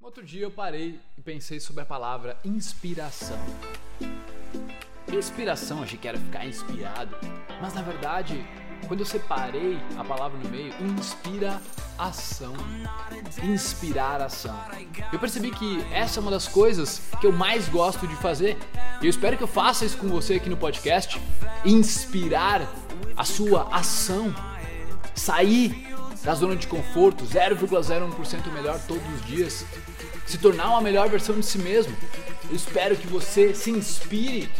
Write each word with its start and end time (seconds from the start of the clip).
Outro 0.00 0.24
dia 0.24 0.42
eu 0.42 0.50
parei 0.50 1.00
e 1.16 1.20
pensei 1.20 1.58
sobre 1.58 1.82
a 1.82 1.84
palavra 1.84 2.38
inspiração. 2.44 3.38
Inspiração, 5.12 5.82
achei 5.82 5.98
que 5.98 6.06
era 6.06 6.16
ficar 6.16 6.46
inspirado, 6.46 7.16
mas 7.60 7.74
na 7.74 7.82
verdade, 7.82 8.46
quando 8.86 9.00
eu 9.00 9.06
separei 9.06 9.76
a 9.98 10.04
palavra 10.04 10.38
no 10.38 10.48
meio, 10.48 10.72
inspira 10.80 11.60
ação. 11.98 12.54
Inspirar 13.42 14.22
ação. 14.22 14.56
Eu 15.12 15.18
percebi 15.18 15.50
que 15.50 15.84
essa 15.92 16.20
é 16.20 16.22
uma 16.22 16.30
das 16.30 16.46
coisas 16.46 17.02
que 17.20 17.26
eu 17.26 17.32
mais 17.32 17.68
gosto 17.68 18.06
de 18.06 18.14
fazer. 18.16 18.56
E 19.02 19.06
eu 19.06 19.10
espero 19.10 19.36
que 19.36 19.42
eu 19.42 19.48
faça 19.48 19.84
isso 19.84 19.98
com 19.98 20.06
você 20.06 20.34
aqui 20.34 20.48
no 20.48 20.56
podcast. 20.56 21.20
Inspirar 21.64 22.62
a 23.16 23.24
sua 23.24 23.68
ação. 23.74 24.32
Sair 25.12 25.87
da 26.22 26.34
zona 26.34 26.56
de 26.56 26.66
conforto, 26.66 27.24
0,01% 27.24 28.52
melhor 28.52 28.80
todos 28.86 29.02
os 29.14 29.26
dias, 29.26 29.64
se 30.26 30.38
tornar 30.38 30.70
uma 30.70 30.80
melhor 30.80 31.08
versão 31.08 31.38
de 31.38 31.46
si 31.46 31.58
mesmo. 31.58 31.96
Eu 32.48 32.56
espero 32.56 32.96
que 32.96 33.06
você 33.06 33.54
se 33.54 33.70
inspire 33.70 34.50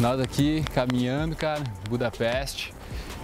Nós 0.00 0.20
aqui 0.20 0.64
caminhando, 0.74 1.36
cara, 1.36 1.62
Budapeste. 1.88 2.74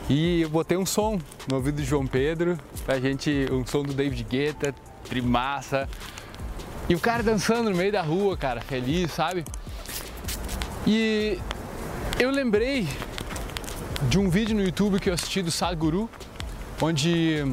E 0.08 0.42
eu 0.42 0.48
botei 0.48 0.78
um 0.78 0.86
som 0.86 1.18
no 1.48 1.56
ouvido 1.56 1.76
do 1.76 1.84
João 1.84 2.06
Pedro, 2.06 2.56
pra 2.86 3.00
gente, 3.00 3.48
um 3.50 3.66
som 3.66 3.82
do 3.82 3.92
David 3.92 4.22
Guetta, 4.22 4.72
trimassa. 5.04 5.88
E 6.88 6.94
o 6.94 6.98
cara 6.98 7.22
dançando 7.22 7.68
no 7.68 7.76
meio 7.76 7.92
da 7.92 8.00
rua, 8.00 8.34
cara, 8.34 8.62
feliz, 8.62 9.12
sabe? 9.12 9.44
E 10.86 11.38
eu 12.18 12.30
lembrei 12.30 12.88
de 14.08 14.18
um 14.18 14.30
vídeo 14.30 14.56
no 14.56 14.62
YouTube 14.62 14.98
que 14.98 15.10
eu 15.10 15.12
assisti 15.12 15.42
do 15.42 15.50
Sadhguru, 15.50 16.08
onde 16.80 17.44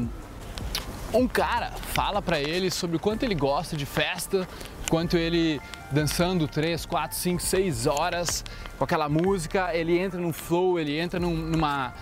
um 1.12 1.28
cara 1.28 1.70
fala 1.70 2.22
para 2.22 2.40
ele 2.40 2.70
sobre 2.70 2.96
o 2.96 2.98
quanto 2.98 3.24
ele 3.24 3.34
gosta 3.34 3.76
de 3.76 3.84
festa, 3.84 4.48
quanto 4.88 5.18
ele 5.18 5.60
dançando 5.90 6.48
3, 6.48 6.86
4, 6.86 7.14
5, 7.14 7.42
6 7.42 7.86
horas 7.86 8.42
com 8.78 8.84
aquela 8.84 9.06
música, 9.06 9.68
ele 9.74 9.98
entra 9.98 10.18
num 10.18 10.32
flow, 10.32 10.78
ele 10.78 10.98
entra 10.98 11.20
num, 11.20 11.36
numa, 11.36 11.92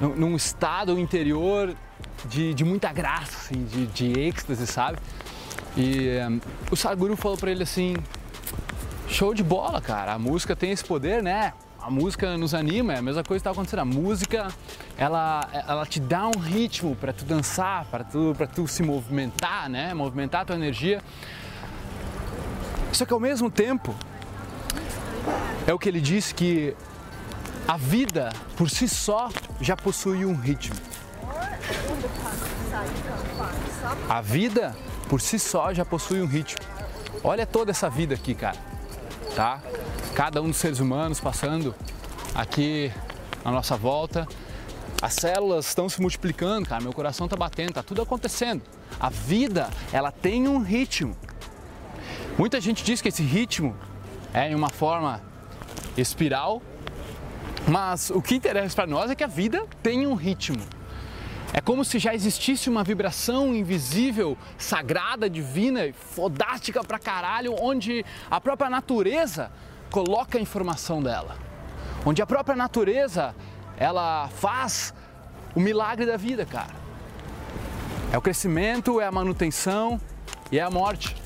num 0.00 0.34
estado 0.34 0.98
interior 0.98 1.72
de, 2.24 2.52
de 2.52 2.64
muita 2.64 2.92
graça, 2.92 3.36
assim, 3.36 3.64
de, 3.64 3.86
de 3.86 4.18
êxtase, 4.18 4.66
sabe? 4.66 4.98
E 5.80 6.20
um, 6.28 6.40
o 6.70 6.76
Sadhguru 6.76 7.16
falou 7.16 7.38
para 7.38 7.50
ele 7.50 7.62
assim: 7.62 7.96
show 9.08 9.32
de 9.32 9.42
bola, 9.42 9.80
cara, 9.80 10.12
a 10.12 10.18
música 10.18 10.54
tem 10.54 10.70
esse 10.70 10.84
poder, 10.84 11.22
né? 11.22 11.54
A 11.80 11.90
música 11.90 12.36
nos 12.36 12.52
anima, 12.52 12.92
é 12.92 12.98
a 12.98 13.02
mesma 13.02 13.24
coisa 13.24 13.42
que 13.42 13.48
está 13.48 13.50
acontecendo. 13.52 13.80
A 13.80 13.84
música, 13.86 14.48
ela, 14.98 15.48
ela 15.66 15.86
te 15.86 15.98
dá 15.98 16.26
um 16.28 16.38
ritmo 16.38 16.94
para 16.94 17.10
tu 17.10 17.24
dançar, 17.24 17.86
para 17.86 18.04
tu, 18.04 18.36
tu 18.54 18.68
se 18.68 18.82
movimentar, 18.82 19.70
né? 19.70 19.94
Movimentar 19.94 20.42
a 20.42 20.44
tua 20.44 20.56
energia. 20.56 21.00
Só 22.92 23.06
que 23.06 23.12
ao 23.14 23.20
mesmo 23.20 23.50
tempo, 23.50 23.94
é 25.66 25.72
o 25.72 25.78
que 25.78 25.88
ele 25.88 26.02
diz 26.02 26.32
que 26.32 26.76
a 27.66 27.78
vida 27.78 28.30
por 28.56 28.68
si 28.68 28.86
só 28.86 29.30
já 29.58 29.74
possui 29.74 30.26
um 30.26 30.34
ritmo. 30.34 30.76
A 34.06 34.20
vida 34.20 34.76
por 35.10 35.20
si 35.20 35.40
só 35.40 35.74
já 35.74 35.84
possui 35.84 36.22
um 36.22 36.26
ritmo. 36.26 36.60
Olha 37.24 37.44
toda 37.44 37.72
essa 37.72 37.90
vida 37.90 38.14
aqui, 38.14 38.32
cara. 38.32 38.56
Tá? 39.34 39.60
Cada 40.14 40.40
um 40.40 40.46
dos 40.46 40.56
seres 40.56 40.78
humanos 40.78 41.18
passando 41.18 41.74
aqui 42.32 42.92
à 43.44 43.50
nossa 43.50 43.76
volta. 43.76 44.28
As 45.02 45.14
células 45.14 45.66
estão 45.66 45.88
se 45.88 46.00
multiplicando, 46.00 46.68
cara. 46.68 46.80
Meu 46.80 46.92
coração 46.92 47.26
está 47.26 47.36
batendo, 47.36 47.72
tá 47.72 47.82
tudo 47.82 48.00
acontecendo. 48.00 48.62
A 49.00 49.10
vida, 49.10 49.68
ela 49.92 50.12
tem 50.12 50.46
um 50.46 50.62
ritmo. 50.62 51.16
Muita 52.38 52.60
gente 52.60 52.84
diz 52.84 53.02
que 53.02 53.08
esse 53.08 53.24
ritmo 53.24 53.76
é 54.32 54.48
em 54.48 54.54
uma 54.54 54.70
forma 54.70 55.20
espiral, 55.96 56.62
mas 57.66 58.10
o 58.10 58.22
que 58.22 58.36
interessa 58.36 58.76
para 58.76 58.86
nós 58.86 59.10
é 59.10 59.16
que 59.16 59.24
a 59.24 59.26
vida 59.26 59.66
tem 59.82 60.06
um 60.06 60.14
ritmo. 60.14 60.62
É 61.52 61.60
como 61.60 61.84
se 61.84 61.98
já 61.98 62.14
existisse 62.14 62.70
uma 62.70 62.84
vibração 62.84 63.54
invisível, 63.54 64.38
sagrada, 64.56 65.28
divina, 65.28 65.92
fodástica 65.92 66.82
pra 66.84 66.98
caralho, 66.98 67.56
onde 67.60 68.04
a 68.30 68.40
própria 68.40 68.70
natureza 68.70 69.50
coloca 69.90 70.38
a 70.38 70.40
informação 70.40 71.02
dela. 71.02 71.36
Onde 72.06 72.22
a 72.22 72.26
própria 72.26 72.56
natureza, 72.56 73.34
ela 73.76 74.28
faz 74.28 74.94
o 75.54 75.60
milagre 75.60 76.06
da 76.06 76.16
vida, 76.16 76.46
cara. 76.46 76.74
É 78.12 78.18
o 78.18 78.20
crescimento, 78.20 79.00
é 79.00 79.06
a 79.06 79.12
manutenção 79.12 80.00
e 80.52 80.58
é 80.58 80.62
a 80.62 80.70
morte. 80.70 81.16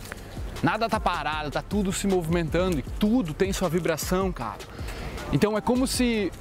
Nada 0.63 0.89
tá 0.89 0.99
parado, 0.99 1.51
tá 1.51 1.61
tudo 1.61 1.93
se 1.93 2.07
movimentando 2.07 2.79
e 2.79 2.83
tudo 2.83 3.35
tem 3.35 3.53
sua 3.53 3.69
vibração, 3.69 4.33
cara. 4.33 4.59
Então 5.33 5.59
é 5.59 5.61
como 5.61 5.87
se 5.87 6.33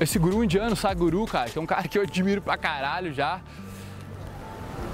esse 0.00 0.18
guru 0.18 0.44
indiano, 0.44 0.76
Saguru, 0.76 1.24
cara, 1.26 1.48
que 1.48 1.58
é 1.58 1.60
um 1.60 1.66
cara 1.66 1.88
que 1.88 1.98
eu 1.98 2.02
admiro 2.02 2.42
pra 2.42 2.56
caralho 2.56 3.12
já, 3.12 3.40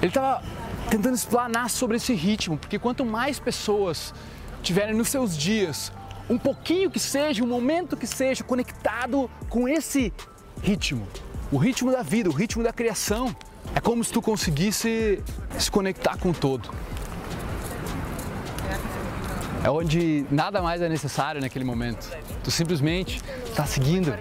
ele 0.01 0.11
tava 0.11 0.41
tentando 0.89 1.15
explanar 1.15 1.69
sobre 1.69 1.97
esse 1.97 2.13
ritmo, 2.13 2.57
porque 2.57 2.79
quanto 2.79 3.05
mais 3.05 3.39
pessoas 3.39 4.13
tiverem 4.61 4.95
nos 4.95 5.09
seus 5.09 5.37
dias 5.37 5.91
um 6.29 6.37
pouquinho 6.37 6.89
que 6.89 6.99
seja, 6.99 7.43
um 7.43 7.47
momento 7.47 7.97
que 7.97 8.07
seja 8.07 8.43
conectado 8.43 9.29
com 9.49 9.67
esse 9.67 10.13
ritmo, 10.61 11.05
o 11.51 11.57
ritmo 11.57 11.91
da 11.91 12.01
vida, 12.01 12.29
o 12.29 12.33
ritmo 12.33 12.63
da 12.63 12.71
criação, 12.71 13.35
é 13.75 13.79
como 13.79 14.03
se 14.03 14.11
tu 14.11 14.21
conseguisse 14.21 15.21
se 15.57 15.69
conectar 15.69 16.17
com 16.17 16.29
o 16.29 16.33
todo. 16.33 16.69
É 19.63 19.69
onde 19.69 20.25
nada 20.29 20.61
mais 20.61 20.81
é 20.81 20.89
necessário 20.89 21.39
naquele 21.39 21.63
momento. 21.63 22.09
Tu 22.43 22.51
simplesmente 22.51 23.21
está 23.45 23.65
seguindo 23.65 24.13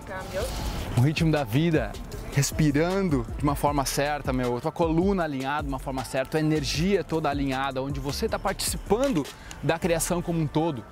o 0.96 1.00
ritmo 1.00 1.30
da 1.30 1.44
vida, 1.44 1.92
respirando 2.32 3.26
de 3.36 3.42
uma 3.42 3.54
forma 3.54 3.84
certa, 3.84 4.32
meu, 4.32 4.60
tua 4.60 4.72
coluna 4.72 5.24
alinhada 5.24 5.62
de 5.62 5.68
uma 5.68 5.78
forma 5.78 6.04
certa, 6.04 6.32
tua 6.32 6.40
energia 6.40 7.02
toda 7.02 7.28
alinhada, 7.28 7.82
onde 7.82 8.00
você 8.00 8.26
está 8.26 8.38
participando 8.38 9.24
da 9.62 9.78
criação 9.78 10.20
como 10.20 10.40
um 10.40 10.46
todo. 10.46 10.84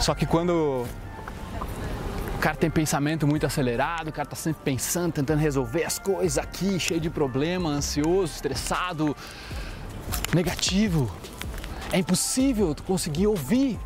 Só 0.00 0.14
que 0.14 0.26
quando 0.26 0.86
o 2.34 2.38
cara 2.40 2.56
tem 2.56 2.70
pensamento 2.70 3.26
muito 3.26 3.44
acelerado, 3.46 4.08
o 4.08 4.12
cara 4.12 4.26
está 4.26 4.36
sempre 4.36 4.62
pensando, 4.64 5.12
tentando 5.12 5.38
resolver 5.38 5.84
as 5.84 5.98
coisas 5.98 6.38
aqui, 6.38 6.78
cheio 6.78 7.00
de 7.00 7.10
problema, 7.10 7.68
ansioso, 7.68 8.32
estressado, 8.34 9.16
negativo, 10.34 11.10
é 11.92 11.98
impossível 11.98 12.74
tu 12.74 12.82
conseguir 12.82 13.26
ouvir 13.26 13.78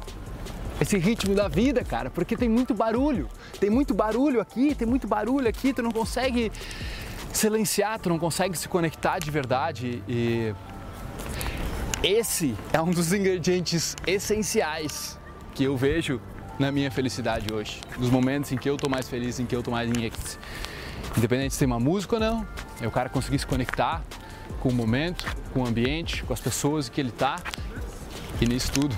esse 0.80 0.98
ritmo 0.98 1.34
da 1.34 1.48
vida, 1.48 1.84
cara, 1.84 2.10
porque 2.10 2.36
tem 2.36 2.48
muito 2.48 2.74
barulho. 2.74 3.28
Tem 3.60 3.70
muito 3.70 3.94
barulho 3.94 4.40
aqui, 4.40 4.74
tem 4.74 4.86
muito 4.86 5.06
barulho 5.06 5.48
aqui, 5.48 5.72
tu 5.72 5.82
não 5.82 5.90
consegue 5.90 6.50
silenciar, 7.32 7.98
tu 7.98 8.08
não 8.08 8.18
consegue 8.18 8.56
se 8.56 8.68
conectar 8.68 9.18
de 9.18 9.30
verdade 9.30 10.02
e 10.08 10.54
esse 12.02 12.54
é 12.72 12.80
um 12.80 12.90
dos 12.90 13.12
ingredientes 13.12 13.96
essenciais 14.06 15.18
que 15.54 15.64
eu 15.64 15.76
vejo 15.76 16.20
na 16.58 16.70
minha 16.70 16.90
felicidade 16.90 17.52
hoje, 17.52 17.80
nos 17.98 18.10
momentos 18.10 18.52
em 18.52 18.56
que 18.56 18.68
eu 18.68 18.76
tô 18.76 18.88
mais 18.88 19.08
feliz, 19.08 19.40
em 19.40 19.46
que 19.46 19.56
eu 19.56 19.62
tô 19.62 19.70
mais 19.70 19.90
em 19.90 20.04
êxtase. 20.04 20.38
Independente 21.16 21.50
de 21.50 21.54
ser 21.54 21.64
uma 21.64 21.80
música 21.80 22.16
ou 22.16 22.20
não, 22.20 22.46
é 22.80 22.86
o 22.86 22.90
cara 22.90 23.08
conseguir 23.08 23.38
se 23.38 23.46
conectar 23.46 24.02
com 24.60 24.68
o 24.68 24.72
momento, 24.72 25.24
com 25.52 25.62
o 25.62 25.66
ambiente, 25.66 26.22
com 26.24 26.32
as 26.32 26.40
pessoas 26.40 26.88
que 26.88 27.00
ele 27.00 27.10
tá 27.10 27.36
e 28.40 28.46
nisso 28.46 28.70
tudo 28.72 28.94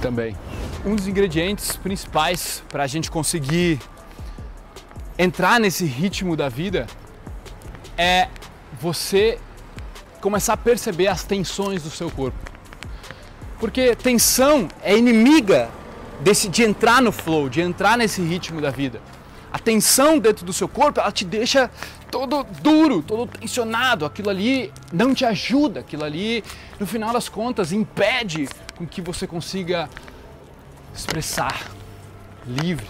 também. 0.00 0.36
Um 0.84 0.96
dos 0.96 1.06
ingredientes 1.06 1.76
principais 1.76 2.62
para 2.68 2.82
a 2.82 2.86
gente 2.86 3.10
conseguir 3.10 3.78
entrar 5.18 5.60
nesse 5.60 5.84
ritmo 5.84 6.36
da 6.36 6.48
vida 6.48 6.86
é 7.96 8.28
você 8.80 9.38
começar 10.20 10.54
a 10.54 10.56
perceber 10.56 11.08
as 11.08 11.22
tensões 11.22 11.82
do 11.82 11.90
seu 11.90 12.10
corpo. 12.10 12.38
Porque 13.58 13.94
tensão 13.94 14.68
é 14.82 14.96
inimiga 14.96 15.68
desse, 16.20 16.48
de 16.48 16.62
entrar 16.62 17.02
no 17.02 17.12
flow, 17.12 17.48
de 17.48 17.60
entrar 17.60 17.98
nesse 17.98 18.22
ritmo 18.22 18.60
da 18.60 18.70
vida. 18.70 19.00
A 19.52 19.58
tensão 19.58 20.18
dentro 20.18 20.46
do 20.46 20.52
seu 20.52 20.68
corpo, 20.68 21.00
ela 21.00 21.10
te 21.10 21.24
deixa 21.24 21.70
todo 22.10 22.46
duro, 22.62 23.02
todo 23.02 23.26
tensionado. 23.26 24.06
Aquilo 24.06 24.30
ali 24.30 24.72
não 24.92 25.12
te 25.12 25.24
ajuda, 25.24 25.80
aquilo 25.80 26.04
ali, 26.04 26.44
no 26.78 26.86
final 26.86 27.12
das 27.12 27.28
contas, 27.28 27.72
impede 27.72 28.48
com 28.80 28.86
que 28.86 29.02
você 29.02 29.26
consiga 29.26 29.90
expressar 30.94 31.66
livre, 32.46 32.86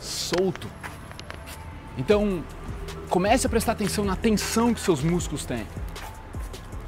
solto. 0.00 0.66
Então, 1.98 2.42
comece 3.10 3.46
a 3.46 3.50
prestar 3.50 3.72
atenção 3.72 4.06
na 4.06 4.16
tensão 4.16 4.72
que 4.72 4.80
seus 4.80 5.02
músculos 5.02 5.44
têm. 5.44 5.66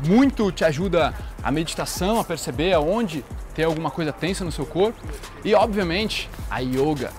Muito 0.07 0.51
te 0.51 0.65
ajuda 0.65 1.13
a 1.43 1.51
meditação, 1.51 2.19
a 2.19 2.25
perceber 2.25 2.73
aonde 2.73 3.23
tem 3.55 3.67
alguma 3.67 3.91
coisa 3.91 4.11
tensa 4.11 4.43
no 4.43 4.51
seu 4.51 4.65
corpo 4.65 4.99
e, 5.45 5.55
obviamente, 5.55 6.31
a 6.51 6.61
yoga. 6.61 7.13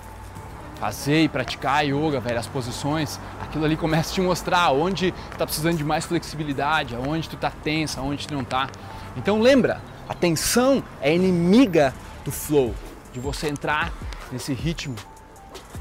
Fazer 0.80 1.22
e 1.22 1.28
praticar 1.28 1.86
yoga, 1.86 2.18
velho, 2.18 2.40
as 2.40 2.48
posições, 2.48 3.20
aquilo 3.40 3.64
ali 3.64 3.76
começa 3.76 4.10
a 4.10 4.14
te 4.14 4.20
mostrar 4.20 4.72
onde 4.72 5.14
está 5.30 5.46
precisando 5.46 5.76
de 5.76 5.84
mais 5.84 6.04
flexibilidade, 6.04 6.96
aonde 6.96 7.28
tu 7.28 7.36
está 7.36 7.50
tensa, 7.50 8.00
aonde 8.00 8.26
tu 8.26 8.34
não 8.34 8.42
está. 8.42 8.68
Então 9.16 9.40
lembra, 9.40 9.80
a 10.08 10.14
tensão 10.14 10.82
é 11.00 11.14
inimiga 11.14 11.94
do 12.24 12.32
flow, 12.32 12.74
de 13.12 13.20
você 13.20 13.48
entrar 13.48 13.92
nesse 14.32 14.54
ritmo 14.54 14.96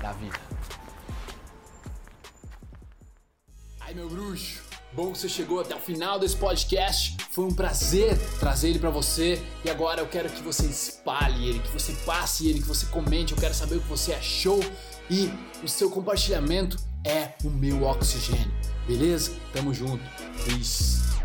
da 0.02 0.12
vida. 0.12 0.40
Ai 3.80 3.94
meu 3.94 4.10
bruxo, 4.10 4.62
bom 4.92 5.14
que 5.14 5.20
você 5.20 5.30
chegou 5.30 5.62
até 5.62 5.74
o 5.74 5.80
final 5.80 6.20
desse 6.20 6.36
podcast. 6.36 7.16
Foi 7.32 7.46
um 7.46 7.54
prazer 7.54 8.18
trazer 8.40 8.70
ele 8.70 8.80
para 8.80 8.90
você 8.90 9.42
e 9.64 9.70
agora 9.70 10.02
eu 10.02 10.08
quero 10.08 10.30
que 10.30 10.42
você 10.42 10.66
espalhe 10.66 11.48
ele, 11.48 11.60
que 11.60 11.72
você 11.72 11.94
passe 12.06 12.50
ele, 12.50 12.60
que 12.60 12.68
você 12.68 12.86
comente. 12.88 13.32
Eu 13.32 13.40
quero 13.40 13.54
saber 13.54 13.78
o 13.78 13.82
que 13.82 13.88
você 13.88 14.14
achou 14.14 14.60
e 15.10 15.32
o 15.64 15.68
seu 15.70 15.90
compartilhamento 15.90 16.78
é 17.06 17.34
o 17.46 17.50
meu 17.50 17.84
oxigênio. 17.84 18.52
Beleza? 18.86 19.32
Tamo 19.54 19.74
junto. 19.74 20.04
Peace. 20.44 21.17